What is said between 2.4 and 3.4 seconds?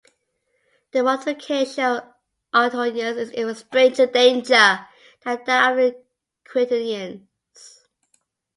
octonions is